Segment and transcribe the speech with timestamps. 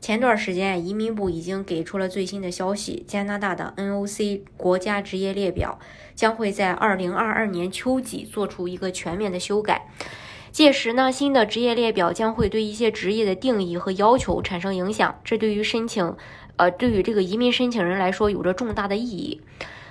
[0.00, 5.78] 前段时间，移民部已经给出了最新的消息，加拿大的 NOC 国家职业列表
[6.14, 9.88] 将会在二零二二年秋季做出一个全面的修改。
[10.52, 16.16] 届时呢，新的职业列表将会对一些职业的定义和要求产生影响，这对于申请，
[16.56, 19.40] 呃，对于这个移民申请人来说有着重大的意义。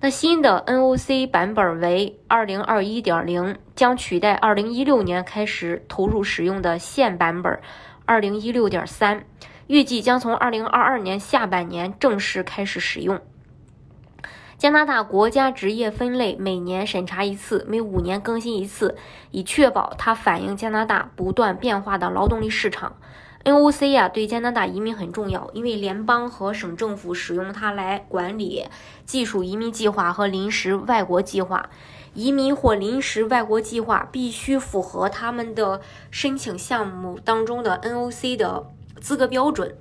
[0.00, 7.60] 那新的 NOC 版本为二零二一点零，将取代二零一六年开始投入使用的现版本
[8.06, 9.24] 二零一六点三。
[9.70, 13.20] 预计将从二零二二年下半年正式开始使用。
[14.58, 18.96] 加拿大国家职业分类每年审查一次，每五年更新一次，
[19.30, 22.96] 以确保它反映加拿大不断变化的劳动力市场。
[23.44, 28.66] NOC 啊，对加拿大移民很重要，因为联邦和省政府使用它来管理
[29.06, 31.70] 技术移民计划和临时外国计划。
[32.14, 38.66] 移民或临时外国计划必须符合他们的申请项目当中的 NOC 的。
[39.00, 39.76] 资格标准。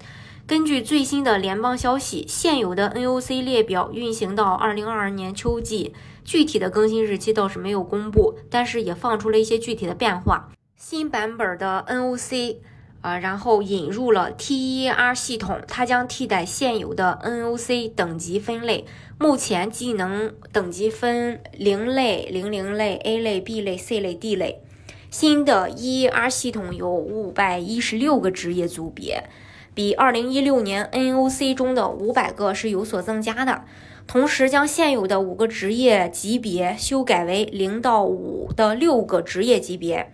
[0.47, 5.93] 根据最新的联邦消息，现有的 NOC 列表运行到二零二二年秋季，
[6.25, 10.49] 具体的更新日期倒是没有公布，但是也放出了一些具体的变化。
[10.75, 12.55] 新版本的 NOC
[13.01, 18.85] 啊，然后引入了 TER 系统，它将替代现有的 NOC 等级分类。
[19.19, 24.63] 目前技能等级分零类、零零类、A 类、B 类、C 类、D 类。
[25.11, 29.23] 新的 EER 系统有五百一十六个职业组别，
[29.73, 33.65] 比二零一六年 NOC 中的五百个是有所增加的。
[34.05, 40.11] 同时，将现有的五个职业级别修改为零到五的六个职业级别。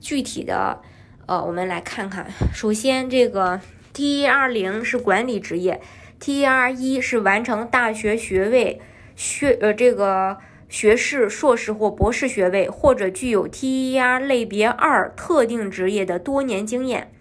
[0.00, 0.80] 具体的，
[1.26, 2.26] 呃，我们来看看。
[2.54, 3.60] 首先，这个
[3.94, 5.82] TER 零是管理职业
[6.18, 8.80] ，TER 一是完成大学学位
[9.14, 10.38] 学呃这个。
[10.70, 17.12] 学士、硕士或博士学位，或者具有 TER 类别二特定职业的多年经验。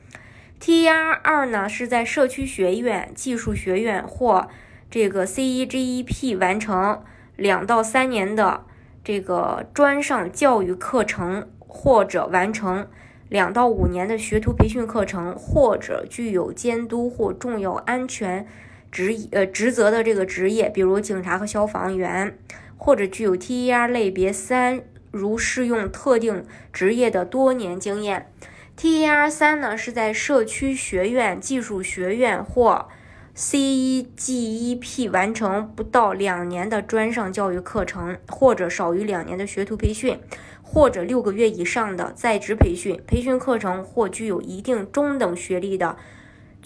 [0.62, 4.48] TER 二呢，是在社区学院、技术学院或
[4.92, 7.02] 这个 CEGEP 完成
[7.36, 8.66] 两到三年的
[9.04, 12.88] 这个专上教育课程，或者完成
[13.30, 18.46] 两到五年的学徒培训课程，或者具有监督或重要安全
[18.92, 22.38] 职呃职责的这个职业，比如警察和消防员。
[22.82, 28.32] 或者具有 TER 类别三，如适用特定职业的多年经验。
[28.78, 32.88] TER 三呢，是在社区学院、技术学院或
[33.36, 40.18] CEGEP 完成不到两年的专上教育课程，或者少于两年的学徒培训，
[40.62, 45.98] 或者六个月以上的在职培训培训课程，或具有一定中等学历的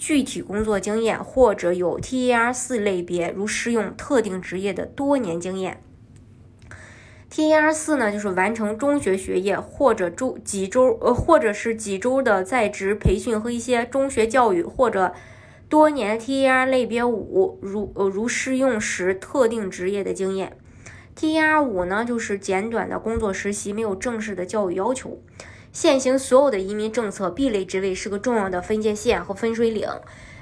[0.06, 5.82] 具体工作经验，或者有 TER 四类别，如适用特定职业的多年经验。
[7.32, 15.14] TER 四呢，就是完成中学学业或者周几周呃，或者是几周的在职培训和一些中学教育，或者
[15.70, 20.58] 多年 TER 类别五，如呃如适用时特定职业的经验。
[21.18, 25.22] TER 五呢，就是简短的工作实习，没有正式的教育要求。
[25.74, 29.88] 现行所有的移民政策，B 类职位是个重要的分界线和分水岭。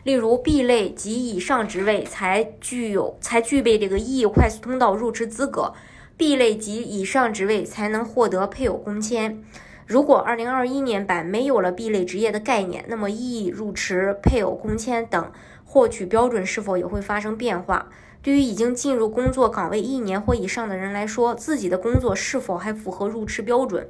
[0.04, 5.72] 例如，B 类及以上职位才具有才具备这个 E 快速通道入职资格。
[6.18, 9.42] B 类及以上职位才能获得配偶工签。
[9.86, 15.32] 如果2021年版没有了 B 类职业的概念，那么 E 入职、配偶工签等
[15.64, 17.88] 获取标准是否也会发生变化？
[18.20, 23.88] 对于已经进入工作岗位一年或以上的人来说，自己的工作是否还符合入职标准？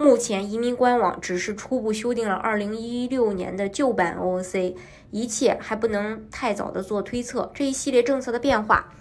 [0.00, 4.74] 目前移民官网只是初步修订了2016年的旧版 OOC，
[5.10, 7.52] 一切还不能太早的做推测。
[7.54, 8.94] 这一系列政策的变化。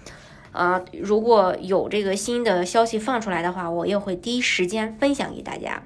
[0.51, 5.83] 呃，如果有这个新的消息放出来的话，我也会第一时间分享给大家。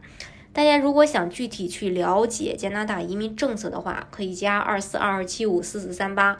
[0.51, 6.39] 大家如果想具体去了解加拿大移民政策的话，可以加二四二二七五四四三八，